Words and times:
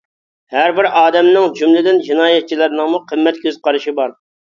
ھەر 0.55 0.73
بىر 0.79 0.89
ئادەمنىڭ، 1.01 1.53
جۈملىدىن 1.61 2.03
جىنايەتچىلەرنىڭمۇ 2.09 3.05
قىممەت 3.15 3.43
كۆز 3.49 3.65
قارىشى 3.69 3.99
بار. 4.05 4.23